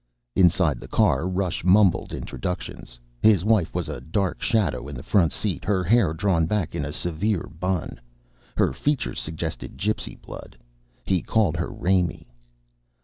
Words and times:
Inside 0.35 0.79
the 0.79 0.87
car, 0.87 1.29
Rush 1.29 1.63
mumbled 1.63 2.11
introductions. 2.11 2.99
His 3.21 3.45
wife 3.45 3.75
was 3.75 3.87
a 3.87 4.01
dark 4.01 4.41
shadow 4.41 4.87
in 4.87 4.95
the 4.95 5.03
front 5.03 5.31
seat, 5.31 5.63
her 5.63 5.83
hair 5.83 6.11
drawn 6.11 6.47
back 6.47 6.73
in 6.73 6.83
a 6.85 6.91
severe 6.91 7.47
bun. 7.59 8.01
Her 8.57 8.73
features 8.73 9.19
suggested 9.19 9.77
gypsy 9.77 10.19
blood. 10.19 10.57
He 11.05 11.21
called 11.21 11.55
her 11.57 11.69
Raimee. 11.69 12.31